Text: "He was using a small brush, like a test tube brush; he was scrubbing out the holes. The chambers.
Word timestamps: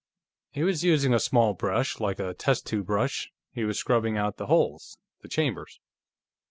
"He 0.49 0.63
was 0.63 0.83
using 0.83 1.13
a 1.13 1.19
small 1.19 1.53
brush, 1.53 1.99
like 1.99 2.17
a 2.19 2.33
test 2.33 2.65
tube 2.65 2.87
brush; 2.87 3.31
he 3.51 3.65
was 3.65 3.77
scrubbing 3.77 4.17
out 4.17 4.37
the 4.37 4.47
holes. 4.47 4.97
The 5.21 5.27
chambers. 5.29 5.79